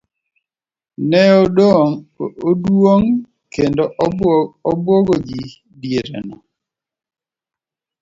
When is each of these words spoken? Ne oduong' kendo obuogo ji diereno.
Ne 1.09 1.21
oduong' 2.51 3.09
kendo 3.53 3.83
obuogo 4.71 5.13
ji 5.27 5.41
diereno. 5.79 6.35